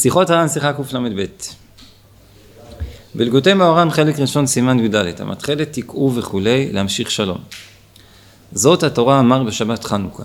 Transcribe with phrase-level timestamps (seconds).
[0.00, 1.24] שיחות הר"ן, שיחה קל"ב.
[3.14, 7.38] בלגותי מאורן חלק ראשון סימן י"ד, המתחלת תקעו וכולי, להמשיך שלום.
[8.52, 10.22] זאת התורה אמר בשבת חנוכה.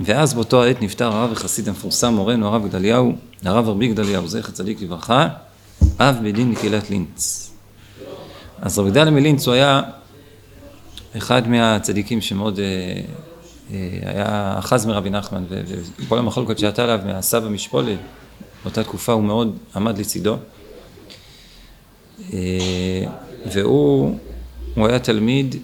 [0.00, 3.12] ואז באותו העת נפטר הרב החסיד המפורסם מורנו הרב גדליהו,
[3.44, 5.28] הרב רבי גדליהו, זכר צדיק לברכה,
[5.98, 7.50] אב בית דין מקהילת לינץ.
[8.62, 9.82] אז רבי גדליה מלינץ הוא היה
[11.16, 12.64] אחד מהצדיקים שמאוד אה,
[13.72, 15.44] אה, היה אחז מרבי נחמן
[15.98, 17.98] וכל המחלוקת שהייתה עליו מהסבא משפולת
[18.62, 20.36] באותה תקופה הוא מאוד עמד לצידו.
[22.32, 23.04] אה,
[23.52, 24.18] והוא
[24.74, 25.56] הוא היה תלמיד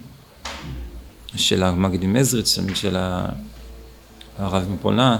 [1.36, 2.96] של המגיד ממזריץ, תלמיד של
[4.38, 5.18] הרב מפולנה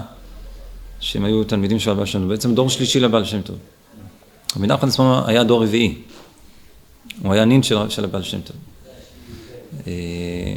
[0.99, 3.57] שהם היו תלמידים של הבעל שם טוב, בעצם דור שלישי לבעל שם טוב.
[4.55, 6.01] רבי נחמן עצמו היה דור רביעי,
[7.23, 8.55] הוא היה נין של, של הבעל שם טוב.
[9.87, 10.55] אה,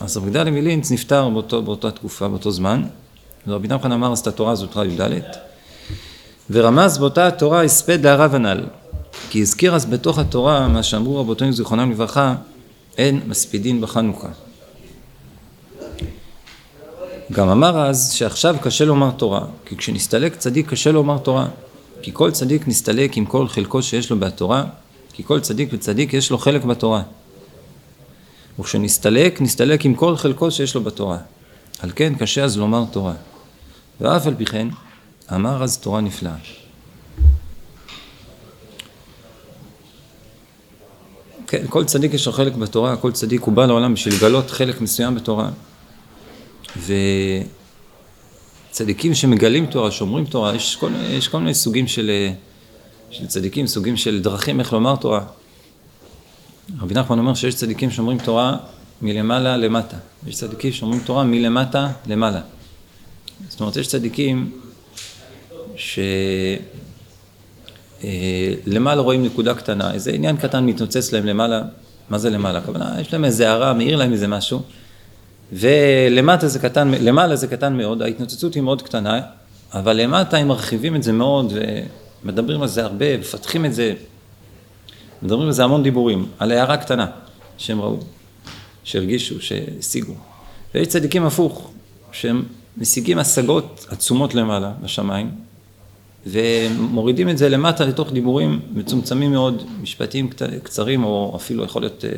[0.00, 2.82] אז רבי גדליה מלינץ נפטר באותו, באותה תקופה, באותו זמן,
[3.46, 5.22] ורבי נחמן אמר אז את התורה הזאת, תורה י"ד,
[6.50, 8.64] ורמז באותה התורה הספד להרב הנ"ל,
[9.30, 12.34] כי הזכיר אז בתוך התורה מה שאמרו רבותינו זיכרונם לברכה,
[12.98, 14.28] אין מספידין בחנוכה.
[17.32, 21.46] גם אמר אז שעכשיו קשה לומר תורה, כי כשנסתלק צדיק קשה לומר תורה,
[22.02, 24.64] כי כל צדיק נסתלק עם כל חלקו שיש לו בתורה,
[25.12, 27.02] כי כל צדיק וצדיק יש לו חלק בתורה.
[28.58, 31.18] וכשנסתלק, נסתלק עם כל חלקו שיש לו בתורה.
[31.78, 33.12] על כן קשה אז לומר תורה.
[34.00, 34.68] ואף על פי כן,
[35.34, 36.34] אמר אז תורה נפלאה.
[41.46, 44.80] כן, כל צדיק יש לו חלק בתורה, כל צדיק הוא בא לעולם בשביל לגלות חלק
[44.80, 45.50] מסוים בתורה.
[48.70, 52.10] וצדיקים שמגלים תורה, שאומרים תורה, יש כל, יש כל מיני סוגים של,
[53.10, 55.24] של צדיקים, סוגים של דרכים איך לומר תורה.
[56.80, 58.56] רבי נחמן אומר שיש צדיקים שאומרים תורה
[59.02, 62.40] מלמעלה למטה, יש צדיקים שאומרים תורה מלמטה למעלה.
[63.48, 64.50] זאת אומרת, יש צדיקים
[68.04, 71.62] שלמעלה רואים נקודה קטנה, איזה עניין קטן מתנוצץ להם למעלה,
[72.10, 72.58] מה זה למעלה?
[72.58, 74.62] הכוונה, יש להם איזה הערה, מאיר להם איזה משהו,
[75.52, 79.20] ולמטה זה קטן, למעלה זה קטן מאוד, ההתנוצצות היא מאוד קטנה,
[79.72, 81.52] אבל למטה הם מרחיבים את זה מאוד
[82.24, 83.94] ומדברים על זה הרבה, מפתחים את זה,
[85.22, 87.06] מדברים על זה המון דיבורים, על הערה קטנה
[87.58, 87.98] שהם ראו,
[88.84, 90.14] שהרגישו, שהשיגו.
[90.74, 91.70] ויש צדיקים הפוך,
[92.12, 92.44] שהם
[92.76, 95.30] משיגים השגות עצומות למעלה בשמיים,
[96.26, 100.30] ומורידים את זה למטה לתוך דיבורים מצומצמים מאוד, משפטים
[100.62, 102.10] קצרים, או אפילו יכול להיות אה,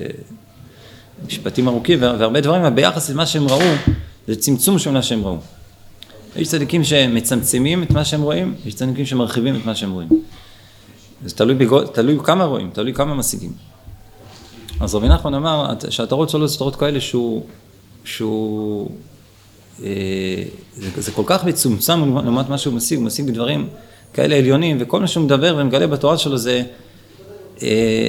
[1.27, 3.61] משפטים ארוכים, והרבה דברים, אבל ביחס למה שהם ראו,
[4.27, 5.39] זה צמצום של מה שהם ראו.
[6.37, 10.09] יש צדיקים שמצמצמים את מה שהם רואים, יש צדיקים שמרחיבים את מה שהם רואים.
[11.25, 13.53] זה תלוי, בגול, תלוי כמה רואים, תלוי כמה משיגים.
[14.81, 17.47] אז רבי נחמן אמר שהתורות שלו זה תורות כאלה שהוא,
[18.05, 18.91] שהוא
[19.81, 23.69] זה, זה כל כך מצומצם לעומת מה שהוא משיג, הוא משיג דברים
[24.13, 26.63] כאלה עליונים, וכל מה שהוא מדבר ומגלה בתורה שלו זה,
[27.63, 28.09] אה,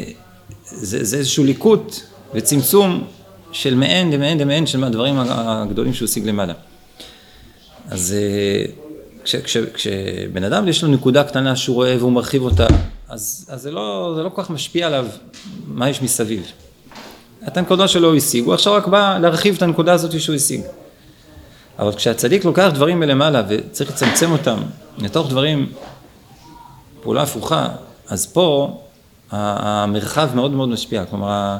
[0.66, 1.96] זה, זה איזשהו ליקוט
[2.34, 3.04] וצמצום
[3.52, 6.54] של מעין למעין למעין של הדברים הגדולים שהוא השיג למעלה.
[7.90, 8.66] אז אה,
[9.24, 12.68] כש, כש, כשבן אדם יש לו נקודה קטנה שהוא רואה והוא מרחיב אותה,
[13.09, 15.06] אז, אז זה, לא, זה לא כל כך משפיע עליו
[15.68, 16.52] מה יש מסביב.
[17.48, 20.62] את הנקודה שלו הוא השיג, הוא עכשיו רק בא להרחיב את הנקודה הזאת שהוא השיג.
[21.80, 24.58] אבל כשהצדיק לוקח דברים מלמעלה וצריך לצמצם אותם
[24.98, 25.72] לתוך דברים,
[27.04, 27.68] פעולה הפוכה,
[28.08, 28.78] אז פה
[29.32, 31.06] המרחב מאוד מאוד משפיע.
[31.06, 31.58] כלומר,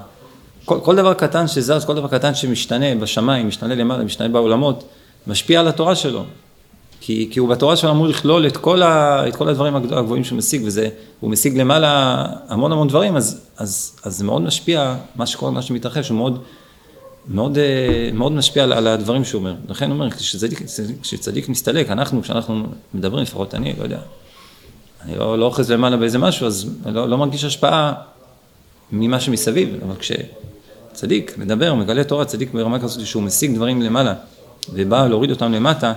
[0.66, 4.84] כל, כל דבר קטן שזז, כל דבר קטן שמשתנה בשמיים, משתנה למעלה, משתנה בעולמות,
[5.28, 6.24] משפיע על התורה שלו.
[7.02, 10.38] כי, כי הוא בתורה שלו אמור לכלול את כל, ה, את כל הדברים הגבוהים שהוא
[10.38, 10.90] משיג, וזה,
[11.20, 15.62] הוא משיג למעלה המון המון דברים, אז, אז, אז זה מאוד משפיע, מה שקורה, מה
[15.62, 16.44] שמתרחש, הוא מאוד,
[17.34, 17.58] מאוד,
[18.14, 19.56] מאוד משפיע על, על הדברים שהוא אומר.
[19.70, 20.62] לכן הוא אומר, כשצדיק,
[21.02, 24.00] כשצדיק מסתלק, אנחנו, כשאנחנו מדברים, לפחות אני, לא יודע,
[25.06, 27.94] אני לא, לא אוחז למעלה באיזה משהו, אז לא, לא מרגיש השפעה
[28.92, 34.14] ממה שמסביב, אבל כשצדיק מדבר, מגלה תורה, צדיק ברמה כזאת שהוא משיג דברים למעלה,
[34.74, 35.94] ובא להוריד אותם למטה,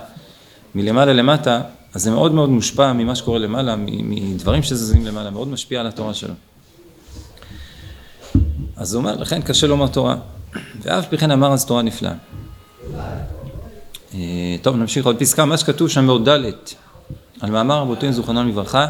[0.75, 1.61] מלמעלה למטה,
[1.93, 6.13] אז זה מאוד מאוד מושפע ממה שקורה למעלה, מדברים שזזים למעלה, מאוד משפיע על התורה
[6.13, 6.33] שלו.
[8.75, 10.15] אז הוא אומר, לכן קשה לומר תורה,
[10.81, 12.13] ואף פי כן אמר אז תורה נפלאה.
[14.13, 16.51] אה, טוב, נמשיך עוד פסקה, מה שכתוב שם בעוד ד'
[17.41, 18.87] על מאמר רבותינו זוכרנם לברכה,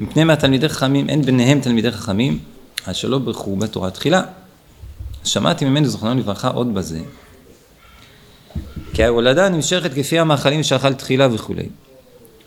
[0.00, 2.38] מפני מהתלמידי חכמים אין ביניהם תלמידי חכמים,
[2.86, 4.22] אז שלא ברכו בתורה תחילה.
[5.24, 7.00] שמעתי ממנו זוכרנם לברכה עוד בזה,
[8.94, 11.68] כי ההולדה נמשכת כפי המאכלים שאכל תחילה וכולי.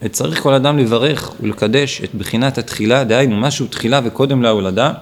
[0.01, 4.93] וצריך כל אדם לברך ולקדש את בחינת התחילה, דהיינו משהו תחילה וקודם להולדה,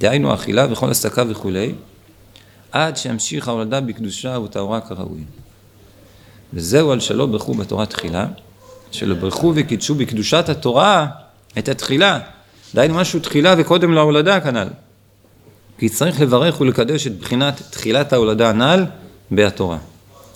[0.00, 1.72] דהיינו אכילה וכל עסקה וכולי,
[2.72, 5.24] עד שימשיך ההולדה בקדושה וטהרה כראוי.
[6.52, 8.26] וזהו על שלא ברכו בתורה תחילה,
[8.90, 11.06] שלא ברכו וקידשו בקדושת התורה
[11.58, 12.20] את התחילה.
[12.74, 14.68] דהיינו משהו תחילה וקודם להולדה כנ"ל.
[15.78, 18.84] כי צריך לברך ולקדש את בחינת תחילת ההולדה הנ"ל
[19.30, 19.78] בהתורה.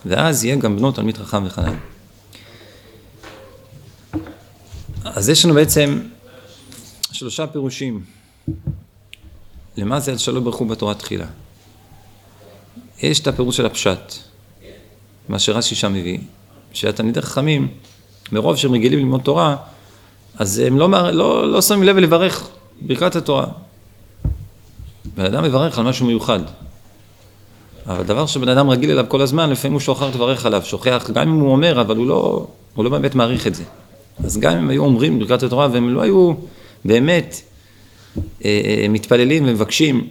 [0.06, 1.76] ואז יהיה גם בנות תלמיד חכם וחנן.
[5.04, 6.00] אז יש לנו בעצם
[7.12, 8.04] שלושה פירושים.
[9.76, 11.26] למה זה על שלא ברכו בתורה תחילה?
[13.02, 14.14] יש את הפירוש של הפשט,
[15.28, 16.18] מה שרש"י שם מביא,
[16.72, 17.68] שהתלמידי חכמים,
[18.32, 19.56] מרוב שהם רגילים ללמוד תורה,
[20.38, 22.48] אז הם לא, לא, לא שמים לב לברך
[22.80, 23.46] ברכת התורה.
[25.14, 26.40] בן אדם מברך על משהו מיוחד.
[27.86, 31.28] אבל דבר שבן אדם רגיל אליו כל הזמן, לפעמים הוא שוכח לברך עליו, שוכח, גם
[31.28, 33.64] אם הוא אומר, אבל הוא לא, הוא לא באמת מעריך את זה.
[34.24, 36.32] אז גם אם היו אומרים ברכת התורה והם לא היו
[36.84, 37.40] באמת
[38.44, 40.08] אה, אה, מתפללים ומבקשים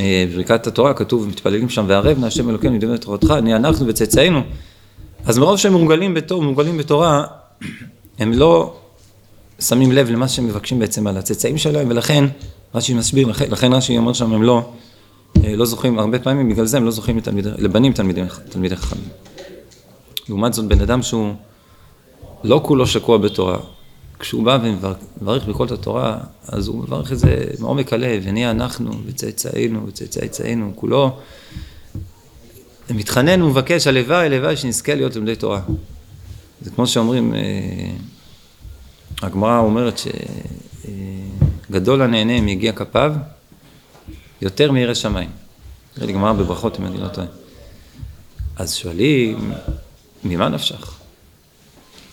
[0.00, 3.86] אה, ברכת התורה, כתוב מתפללים שם וערב נא השם אלוקינו ידענו את תורתך, נהיה אנחנו
[3.86, 4.40] וצאצאינו.
[5.26, 7.24] אז מרוב שהם מורגלים בתור, מורגלים בתורה,
[8.18, 8.74] הם לא
[9.60, 12.24] שמים לב למה שהם מבקשים בעצם על הצאצאים שלהם, ולכן
[12.74, 14.70] רש"י מסביר, לכן רש"י אומר שם הם לא,
[15.44, 19.04] לא זוכים, הרבה פעמים בגלל זה הם לא זוכים לתלמיד, לבנים תלמידי, תלמידי חכמים.
[20.28, 21.34] לעומת זאת בן אדם שהוא
[22.44, 23.58] לא כולו שקוע בתורה,
[24.22, 29.86] כשהוא בא ומברך בכל התורה, אז הוא מברך את זה מעומק הלב, ונהיה אנחנו וצאצאינו
[29.86, 31.16] וצאצאינו, כולו
[32.90, 35.60] מתחנן ומבקש, הלוואי, הלוואי שנזכה להיות לומדי תורה.
[36.60, 37.40] זה כמו שאומרים, אה,
[39.22, 40.00] הגמרא אומרת
[41.68, 43.14] שגדול הנהנה מיגיע כפיו
[44.42, 45.30] יותר מירא שמיים.
[45.96, 47.26] נראה לי גמרא בברכות אם אני לא טועה.
[48.56, 49.52] אז שואלים,
[50.24, 51.01] ממה נפשך?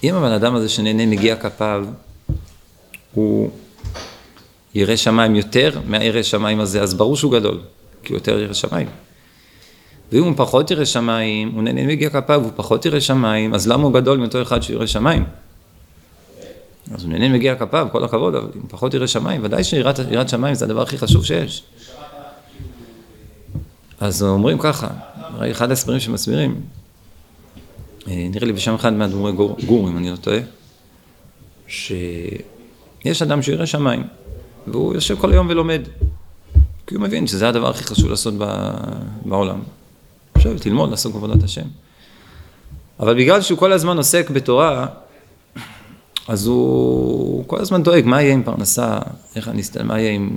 [0.04, 1.86] אם הבן אדם הזה שנהנה מגיע כפיו,
[3.14, 3.50] הוא
[4.76, 7.60] ירא שמיים יותר מהירא שמיים הזה, אז ברור שהוא גדול,
[8.04, 8.88] כי הוא יותר ירא שמיים.
[10.12, 13.84] ואם הוא פחות ירא שמיים, הוא נהנה מגיע כפיו, הוא פחות ירא שמיים, אז למה
[13.84, 15.24] הוא גדול מאותו אחד שירא שמיים?
[16.96, 20.56] אז הוא נהנה מגיע כפיו, כל הכבוד, אבל אם פחות ירא שמיים, ודאי שיראת שמיים
[20.56, 21.64] זה הדבר הכי חשוב שיש.
[24.00, 24.88] אז אומרים ככה,
[25.52, 26.62] אחד ההסברים שמסבירים,
[28.10, 30.40] נראה לי בשם אחד מהדמורי גור, גור, אם אני לא טועה,
[31.68, 34.04] שיש אדם שירא שמיים,
[34.68, 35.82] והוא יושב כל היום ולומד,
[36.88, 38.34] כי הוא מבין שזה הדבר הכי חשוב לעשות
[39.26, 39.60] בעולם.
[40.38, 41.66] לשבת, ללמוד, לעסוק בעבודת השם.
[43.00, 44.86] אבל בגלל שהוא כל הזמן עוסק בתורה,
[46.28, 49.00] אז הוא כל הזמן דואג, מה יהיה עם פרנסה,
[49.36, 50.30] איך אני אסתכל, מה יהיה עם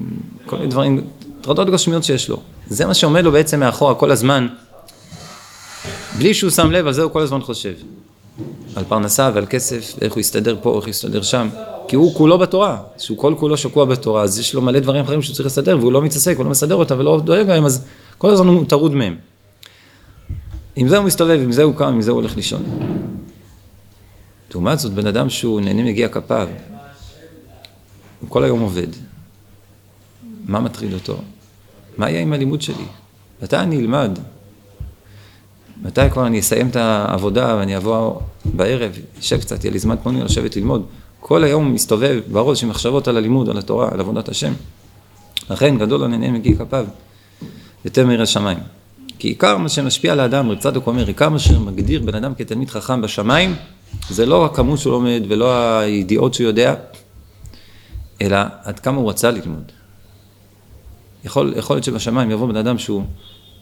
[0.46, 1.00] כל מיני דברים,
[1.40, 2.40] טרדות גשמיות שיש לו.
[2.66, 4.48] זה מה שעומד לו בעצם מאחורה כל הזמן,
[6.22, 7.74] בלי שהוא שם לב, על זה הוא כל הזמן חושב.
[8.76, 11.48] על פרנסה ועל כסף, איך הוא יסתדר פה, איך הוא יסתדר שם.
[11.88, 15.22] כי הוא כולו בתורה, שהוא כל כולו שקוע בתורה, אז יש לו מלא דברים אחרים
[15.22, 17.84] שהוא צריך לסדר, והוא לא מתעסק, הוא לא מסדר אותה ולא דואג להם, אז
[18.18, 19.16] כל הזמן הוא טרוד מהם.
[20.76, 22.62] עם זה הוא מסתובב, עם זה הוא קם, עם זה הוא הולך לישון.
[24.50, 26.48] לעומת זאת, בן אדם שהוא נהנה מגיע כפיו,
[28.20, 28.88] הוא כל היום עובד.
[30.44, 31.16] מה מטריד אותו?
[31.96, 32.84] מה יהיה עם הלימוד שלי?
[33.42, 34.18] מתי אני אלמד?
[35.82, 40.22] מתי כבר אני אסיים את העבודה ואני אבוא בערב, אשב קצת, יהיה לי זמן פנוי
[40.22, 40.86] לשבת ללמוד.
[41.20, 44.52] כל היום מסתובב בראש עם מחשבות על הלימוד, על התורה, על עבודת השם.
[45.50, 46.86] לכן גדול הנהנה מגיע כפיו,
[47.84, 48.58] יותר מירא שמיים.
[49.18, 52.70] כי עיקר מה שמשפיע על האדם, רב צדוק אומר, עיקר מה שמגדיר בן אדם כתלמיד
[52.70, 53.54] חכם בשמיים,
[54.08, 56.74] זה לא הכמות שהוא לומד ולא הידיעות שהוא יודע,
[58.22, 59.72] אלא עד כמה הוא רצה ללמוד.
[61.24, 63.02] יכול, יכול להיות שבשמיים יבוא בן אדם שהוא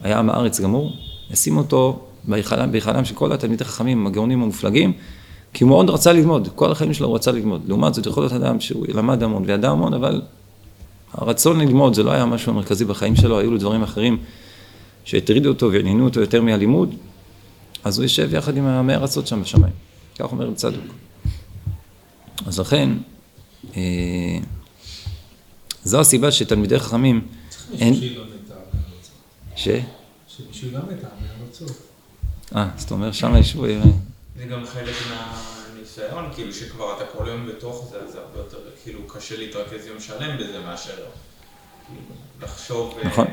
[0.03, 0.93] היה עם הארץ גמור,
[1.31, 4.93] ישים אותו בהיכלם של כל התלמידי חכמים, הגאונים המופלגים,
[5.53, 7.63] כי הוא מאוד רצה ללמוד, כל החיים שלו הוא רצה ללמוד.
[7.69, 10.23] לעומת זאת יכול להיות אדם שהוא למד המון וידע המון, אבל
[11.13, 14.19] הרצון ללמוד זה לא היה משהו המרכזי בחיים שלו, היו לו דברים אחרים
[15.05, 16.95] שהטרידו אותו ועניינו אותו יותר מהלימוד,
[17.85, 19.73] אז הוא יושב יחד עם המאה ארצות שם בשמיים.
[20.19, 20.85] כך אומר צדוק.
[22.47, 22.91] אז לכן,
[23.77, 24.39] אה,
[25.85, 27.21] זו הסיבה שתלמידי חכמים...
[27.79, 27.95] אין...
[29.57, 29.69] ש?
[30.29, 31.90] שמישהו ילמד את מהארצות.
[32.57, 33.67] אה, אז אתה אומר שם ישבו...
[34.37, 38.57] זה גם חלק מהניסיון, כאילו שכבר אתה כל יום בתוך זה, אז זה הרבה יותר,
[38.83, 40.95] כאילו קשה להתרכז יום שלם בזה מאשר
[41.87, 42.01] כאילו,
[42.43, 42.99] לחשוב...
[42.99, 43.27] אה, נכון.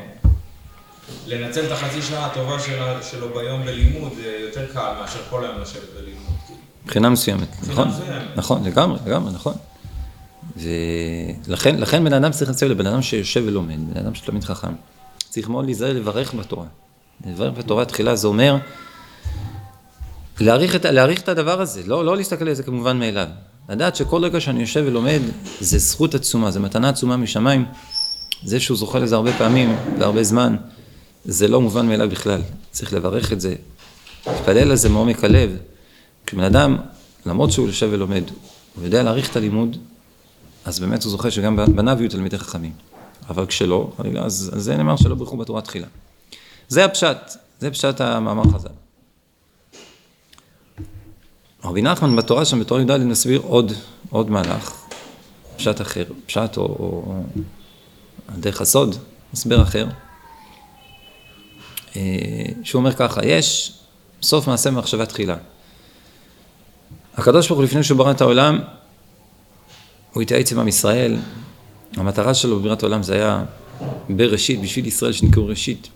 [1.26, 2.56] לנצל את החצי שעה הטובה
[3.02, 6.34] שלו ביום בלימוד זה יותר קל מאשר כל היום לשבת בלימוד.
[6.46, 6.58] כאילו.
[6.84, 7.88] מבחינה מסוימת, נכון,
[8.36, 9.54] נכון, לגמרי, לגמרי, נכון.
[11.46, 14.72] ולכן בן אדם צריך לצאת לבן אדם שיושב ולומד, בן אדם שתלמיד חכם.
[15.28, 16.66] צריך מאוד להיזהר לברך בתורה.
[17.26, 18.56] לברך בתורה תחילה זה אומר
[20.40, 23.26] להעריך את, להעריך את הדבר הזה, לא, לא להסתכל על זה כמובן מאליו.
[23.68, 25.20] לדעת שכל רגע שאני יושב ולומד
[25.60, 27.64] זה זכות עצומה, זה מתנה עצומה משמיים.
[28.44, 30.56] זה שהוא זוכה לזה הרבה פעמים והרבה זמן,
[31.24, 32.40] זה לא מובן מאליו בכלל.
[32.70, 33.54] צריך לברך את זה,
[34.26, 35.56] להתפלל על זה מעומק הלב.
[36.26, 36.76] כשבן אדם
[37.26, 38.22] למרות שהוא יושב ולומד,
[38.76, 39.76] הוא יודע להעריך את הלימוד,
[40.64, 42.72] אז באמת הוא זוכה שגם בניו יהיו תלמידי חכמים.
[43.28, 45.86] אבל כשלא, אז, אז זה נאמר שלא ברכו בתורה תחילה.
[46.68, 47.16] זה הפשט,
[47.60, 48.87] זה פשט המאמר חז"ל.
[51.68, 53.72] רבי נחמן בתורה שם, בתורה י"ד, מסביר עוד,
[54.10, 54.72] עוד מהלך,
[55.56, 57.22] פשט אחר, פשט או, או
[58.38, 58.96] דרך הסוד,
[59.32, 59.86] הסבר אחר,
[61.96, 62.02] אה,
[62.62, 63.72] שהוא אומר ככה, יש
[64.22, 65.36] סוף מעשה במחשבה תחילה.
[67.16, 68.58] הקדוש ברוך הוא לפני שהוא ברא את העולם,
[70.12, 71.16] הוא התייעץ עם עם ישראל,
[71.96, 73.44] המטרה שלו בבריאת העולם זה היה
[74.08, 75.88] בראשית, בשביל ישראל שנקראו ראשית.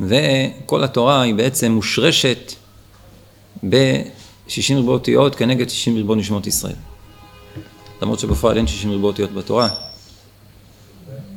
[0.00, 2.52] וכל התורה היא בעצם מושרשת
[4.48, 6.74] ב-60 ריבו אותיות כנגד 60 ריבו נשמות ישראל.
[8.02, 9.68] למרות שבפועל אין 60 ריבו אותיות בתורה,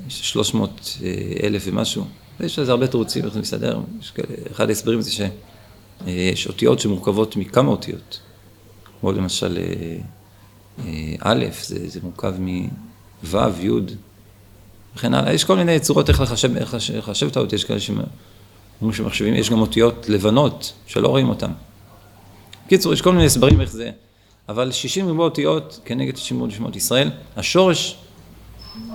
[0.07, 0.97] יש 300
[1.43, 2.05] אלף ומשהו,
[2.39, 3.79] ויש לזה הרבה תירוצים איך זה מסתדר,
[4.51, 8.19] אחד ההסברים זה שיש אותיות שמורכבות מכמה אותיות,
[8.99, 9.97] כמו למשל אה,
[10.85, 13.69] אה, א', זה, זה מורכב מו', י',
[14.95, 18.93] וכן הלאה, יש כל מיני צורות איך לחשב, איך לחשב את האותיות, יש כאלה שאומרים
[18.93, 21.51] שמחשבים, יש גם אותיות לבנות שלא רואים אותן.
[22.71, 23.91] בקיצור, יש כל מיני הסברים איך זה,
[24.49, 27.95] אבל 60 ריבוע אותיות כנגד 60 ריבוע נשמות ישראל, השורש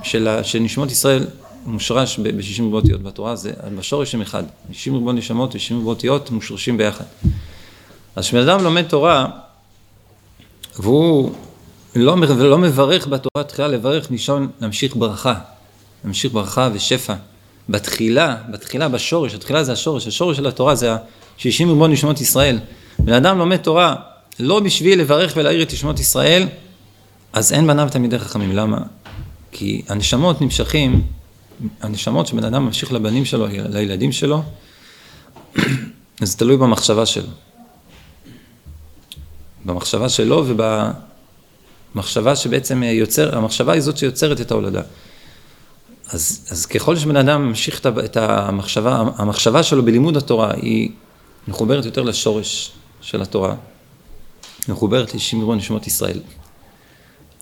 [0.03, 1.27] של, של נשמות ישראל
[1.67, 4.43] מושרש ב-60 ריבוע אותיות בתורה, זה בשורש הם אחד,
[4.73, 7.05] 60 ריבוע נשמות ו-60 ריבוע אותיות מושרשים ביחד.
[8.17, 9.27] אז כשבן אדם לומד תורה,
[10.79, 11.33] והוא
[11.97, 15.35] לא, לא מברך בתורה תחילה, לברך לישון, להמשיך ברכה,
[16.05, 17.15] להמשיך ברכה ושפע.
[17.69, 22.59] בתחילה, בתחילה, בשורש, התחילה זה השורש, השורש של התורה זה ה-60 ריבון נשמות ישראל.
[22.99, 23.95] בן אדם לומד תורה
[24.41, 26.49] לא בשביל לברך ולהעיר את נשמות ישראל,
[27.33, 28.53] אז אין בניו תלמידי חכמים.
[28.53, 28.79] למה?
[29.53, 31.03] כי הנשמות נמשכים,
[31.83, 34.43] הנשמות שבן אדם ממשיך לבנים שלו, לילדים שלו,
[36.23, 37.29] זה תלוי במחשבה שלו.
[39.65, 40.45] במחשבה שלו
[41.95, 44.83] ובמחשבה שבעצם יוצר, המחשבה היא זאת שיוצרת את ההולדה.
[46.11, 50.91] אז, אז ככל שבן אדם ממשיך את המחשבה, המחשבה שלו בלימוד התורה היא
[51.49, 52.73] מחוברת יותר לשורש
[53.07, 53.55] של התורה,
[54.69, 56.21] מחוברת לשמרו נשמות ישראל.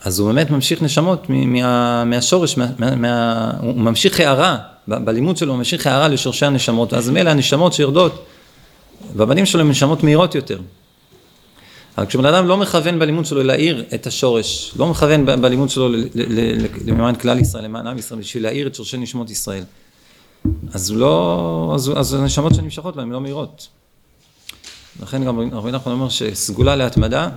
[0.04, 5.58] אז הוא באמת ממשיך נשמות מה, מהשורש, מה, מה, הוא ממשיך הערה, בלימוד שלו הוא
[5.58, 8.24] ממשיך הערה לשורשי הנשמות, אז מילא הנשמות שיורדות,
[9.16, 10.60] והבנים שלו הם נשמות מהירות יותר.
[11.98, 15.88] אבל כשבן אדם לא מכוון בלימוד שלו להאיר את השורש, לא מכוון בלימוד שלו
[16.86, 19.64] למען כלל ישראל, למען עם ישראל, בשביל להאיר את שורשי נשמות ישראל,
[20.72, 23.68] אז הוא לא, אז, אז הנשמות שנמשכות בהן לא מהירות.
[25.02, 27.28] לכן גם רבי נחמן אומר שסגולה להתמדה,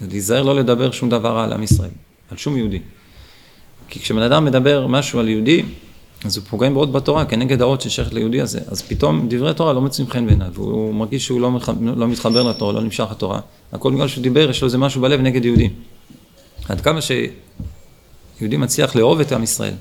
[0.00, 1.90] זה להיזהר לא לדבר שום דבר על עם ישראל,
[2.30, 2.78] על שום יהודי.
[3.88, 5.62] כי כשבן אדם מדבר משהו על יהודי,
[6.24, 9.80] אז הוא פוגם מאוד בתורה כנגד האות ששייכת ליהודי הזה, אז פתאום דברי תורה לא
[9.80, 11.68] מוצאים חן בעיניו, והוא מרגיש שהוא לא, מח...
[11.96, 13.40] לא מתחבר לתורה, לא נמשך לתורה,
[13.72, 15.68] הכל בגלל שהוא דיבר, יש לו איזה משהו בלב נגד יהודי.
[16.68, 19.74] עד כמה שיהודי מצליח לאהוב את עם ישראל,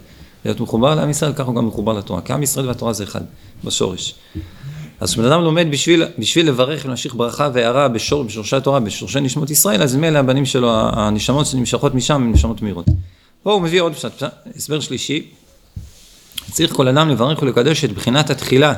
[0.46, 3.22] להיות מחובר לעם ישראל, ככה הוא גם מחובר לתורה, כי עם ישראל והתורה זה אחד,
[3.64, 4.16] בשורש.
[5.04, 9.50] אז כשבן אדם לומד בשביל, בשביל לברך ולהמשיך ברכה והערה בשור, בשורשי התורה, בשורשי נשמות
[9.50, 12.86] ישראל, אז מילא הבנים שלו, הנשמות שנמשכות משם, הן נשמות מהירות.
[13.44, 14.24] פה הוא מביא עוד פשט,
[14.56, 15.28] הסבר שלישי,
[16.52, 18.74] צריך כל אדם לברך ולקדש את בחינת התחילה.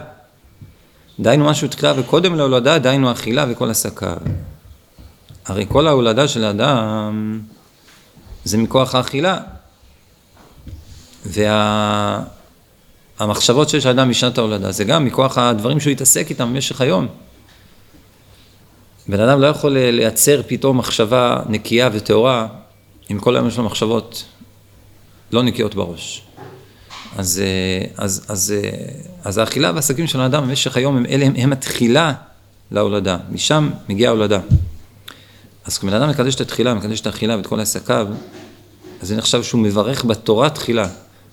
[1.19, 4.13] דהיינו משהו תחילה וקודם להולדה, דהיינו אכילה וכל הסקה.
[5.45, 7.39] הרי כל ההולדה של האדם
[8.43, 9.37] זה מכוח האכילה.
[11.25, 12.34] והמחשבות
[13.19, 13.33] וה...
[13.67, 17.07] שיש לאדם בשנת ההולדה זה גם מכוח הדברים שהוא יתעסק איתם במשך היום.
[19.07, 22.47] בן אדם לא יכול לייצר פתאום מחשבה נקייה וטהורה
[23.11, 24.23] אם כל היום יש לו מחשבות
[25.31, 26.21] לא נקיות בראש.
[27.17, 28.69] אז, אה, אז, אז, אה,
[29.23, 32.13] אז האכילה והעסקים של האדם במשך היום הם הם, הם התחילה
[32.71, 34.39] להולדה, משם מגיעה ההולדה.
[35.65, 38.07] אז כשבן אדם מקדש את התחילה, מקדש את האכילה ואת כל עסקיו,
[39.01, 40.87] אז זה נחשב שהוא מברך בתורה תחילה,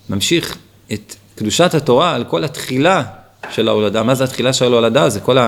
[0.09, 0.57] ממשיך
[0.93, 3.03] את קדושת התורה על כל התחילה
[3.51, 4.03] של ההולדה.
[4.03, 5.09] מה זה התחילה של ההולדה?
[5.09, 5.39] זה כל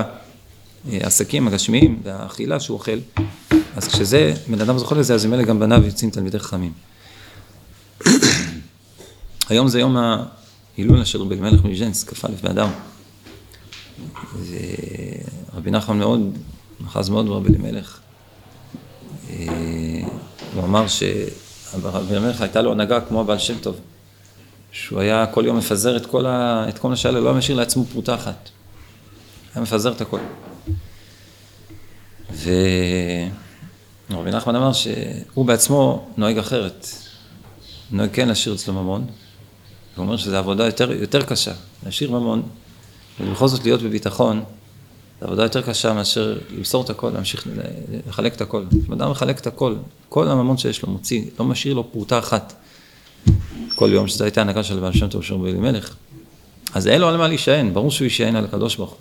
[0.91, 2.97] העסקים הגשמיים והאכילה שהוא אוכל.
[3.75, 6.71] אז כשזה, בן אדם זוכר לזה, אז ממילא גם בניו יוצאים תלמידי חכמים.
[9.49, 12.67] היום זה יום ההילולה של רבי אלימלך מליז'נס, כ"א באדר.
[15.55, 16.37] רבי נחמן מאוד,
[16.85, 17.99] נחז מאוד ברבי אלימלך.
[19.29, 19.45] אה,
[20.53, 23.79] הוא אמר שרבי אלימלך הייתה לו הנהגה כמו הבעל שם טוב,
[24.75, 26.65] שהוא היה כל יום מפזר את כל, ה...
[26.69, 28.49] את כל מה שהיה לו, לא היה משאיר לעצמו פרוטה אחת.
[29.55, 30.19] היה מפזר את הכל.
[34.09, 36.87] ורבי נחמן אמר שהוא בעצמו נוהג אחרת.
[37.91, 39.07] נוהג כן להשאיר אצלו ממון,
[39.95, 41.53] הוא אומר שזו עבודה יותר, יותר קשה,
[41.85, 42.43] להשאיר ממון,
[43.19, 44.43] ובכל זאת להיות בביטחון
[45.19, 47.47] זו עבודה יותר קשה מאשר למסור את הכל, להמשיך
[48.07, 48.63] לחלק את הכל.
[48.93, 49.75] אדם מחלק את הכל,
[50.09, 52.53] כל הממון שיש לו מוציא, לא משאיר לו פרוטה אחת
[53.75, 55.95] כל יום, שזו הייתה הנהגה של בעל שם טוב שאומר אלימלך.
[56.73, 58.99] אז אין לו על מה להישען, ברור שהוא יישען על הקדוש ברוך הוא.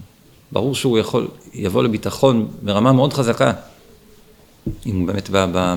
[0.53, 3.53] ברור שהוא יכול, יבוא לביטחון ברמה מאוד חזקה,
[4.87, 5.31] אם הוא באמת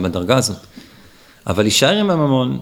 [0.03, 0.57] בדרגה הזאת.
[1.47, 2.59] אבל להישאר עם הממון,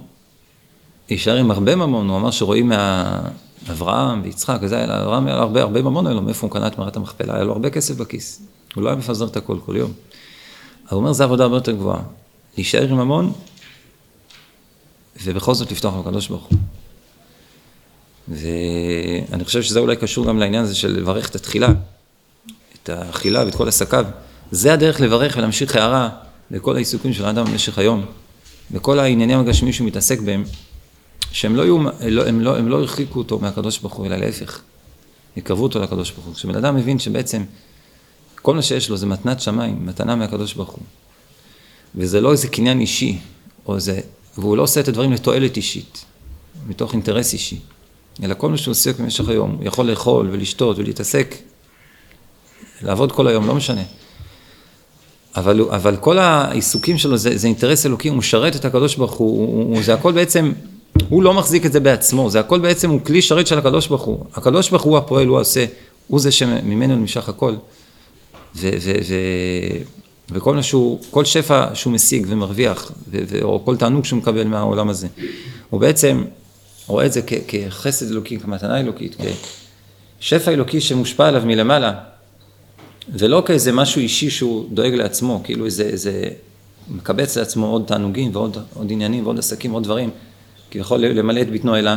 [1.09, 2.71] להישאר עם הרבה ממון, הוא אמר שרואים
[3.67, 6.67] מאברהם ויצחק, וזה היה לאברהם היה לו הרבה, הרבה ממון היה לו, מאיפה הוא קנה
[6.67, 8.41] את מערת המכפלה, היה לו הרבה כסף בכיס,
[8.75, 9.91] הוא לא היה מפזר את הכל כל יום.
[10.89, 12.01] הוא אומר, זו עבודה הרבה יותר גבוהה,
[12.57, 13.31] להישאר עם ממון,
[15.23, 16.57] ובכל זאת לפתוח לקדוש ברוך הוא.
[18.27, 21.69] ואני חושב שזה אולי קשור גם לעניין הזה של לברך את התחילה,
[22.83, 24.05] את האכילה ואת כל עסקיו.
[24.51, 26.09] זה הדרך לברך ולהמשיך הערה
[26.51, 28.05] לכל העיסוקים של האדם במשך היום,
[28.71, 30.43] וכל העניינים הגשמיים שהוא מתעסק בהם,
[31.31, 34.61] שהם לא, יהיו, לא, הם, לא, הם לא הרחיקו אותו מהקדוש ברוך הוא, אלא להפך,
[35.37, 36.35] יקרבו אותו לקדוש ברוך הוא.
[36.35, 37.43] כשבן אדם מבין שבעצם
[38.41, 40.83] כל מה שיש לו זה מתנת שמיים, מתנה מהקדוש ברוך הוא,
[41.95, 43.19] וזה לא איזה קניין אישי,
[43.65, 43.99] או זה,
[44.37, 46.05] והוא לא עושה את הדברים לתועלת אישית,
[46.67, 47.59] מתוך אינטרס אישי,
[48.23, 51.35] אלא כל מה שהוא עושה במשך היום, הוא יכול לאכול ולשתות ולהתעסק,
[52.81, 53.83] לעבוד כל היום, לא משנה.
[55.35, 59.47] אבל, אבל כל העיסוקים שלו זה, זה אינטרס אלוקי, הוא משרת את הקדוש ברוך הוא,
[59.47, 60.51] הוא, הוא, זה הכל בעצם,
[61.09, 64.01] הוא לא מחזיק את זה בעצמו, זה הכל בעצם הוא כלי שרת של הקדוש ברוך
[64.01, 64.25] הוא.
[64.33, 65.65] הקדוש ברוך הוא הפועל, הוא עושה,
[66.07, 67.53] הוא זה שממנו נמשך הכל.
[68.55, 69.15] ו, ו, ו,
[70.31, 74.47] וכל מה שהוא, כל שפע שהוא משיג ומרוויח, ו, ו, או כל תענוג שהוא מקבל
[74.47, 75.07] מהעולם הזה,
[75.69, 76.23] הוא בעצם
[76.87, 79.15] רואה את זה כ, כחסד אלוקי, כמתנה אלוקית,
[80.19, 81.93] כשפע אלוקי שמושפע עליו מלמעלה.
[83.09, 86.29] ולא כאיזה משהו אישי שהוא דואג לעצמו, כאילו איזה, איזה
[86.89, 90.09] מקבץ לעצמו עוד תענוגים ועוד עוד עניינים ועוד עסקים ועוד דברים,
[90.71, 91.95] כביכול למלא את בטנו אלה,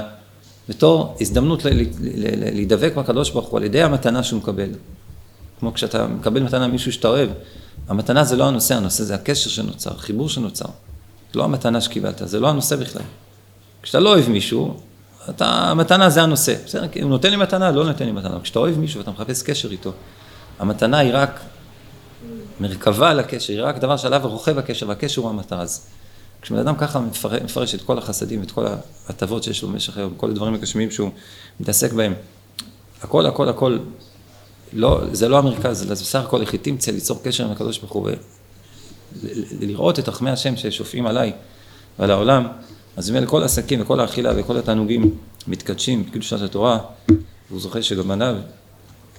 [0.69, 1.63] בתור הזדמנות
[2.53, 4.69] להידבק בקדוש ברוך הוא על ידי המתנה שהוא מקבל.
[5.61, 7.31] כמו כשאתה מקבל מתנה ממישהו שאתה אוהב,
[7.89, 10.69] המתנה זה לא הנושא, הנושא זה הקשר שנוצר, חיבור שנוצר.
[11.33, 13.03] זה לא המתנה שקיבלת, זה לא הנושא בכלל.
[13.83, 14.81] כשאתה לא אוהב מישהו,
[15.31, 16.55] אתה, המתנה זה הנושא.
[16.65, 18.41] בסדר, הוא נותן לי מתנה, לא נותן לי מתנה.
[18.43, 19.93] כשאתה אוהב מישהו ואתה מחפש קשר איתו,
[20.59, 21.41] המתנה היא רק
[22.61, 25.63] מרכבה לקשר, היא רק דבר שעליו רוכב הקשר, והקשר הוא המטרה.
[25.63, 25.87] אז
[26.43, 27.01] כשבן אדם ככה
[27.45, 28.67] מפרש את כל החסדים, את כל
[29.09, 31.11] ההטבות שיש לו במשך היום, כל הדברים הגשמיים שהוא
[31.61, 32.15] מתעסק בהם,
[33.03, 33.79] הכל, הכל, הכל,
[34.73, 38.11] לא, זה לא המרכז, זה בסך הכל היא תמצא ליצור קשר עם הקדוש ברוך הוא
[39.23, 41.33] ולראות את רחמי השם ששופעים עליי
[41.99, 42.47] ועל העולם,
[42.97, 46.79] אז ממילא כל העסקים וכל האכילה וכל התענוגים מתקדשים בקדושת התורה,
[47.49, 48.37] והוא זוכה שגם בניו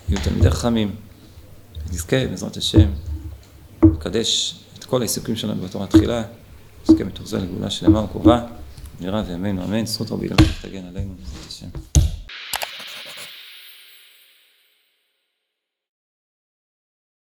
[0.09, 0.95] יהיו תלמידי חכמים.
[1.91, 2.89] נזכה בעזרת השם
[3.83, 6.23] לקדש את כל העיסוקים שלנו בתורה תחילה,
[6.89, 8.41] נזכה מתוך זה לגאולה שלמה וקרובה,
[9.01, 11.98] נראה וימינו אמן, זכות רבי אלוהים תגן עלינו בעזרת השם.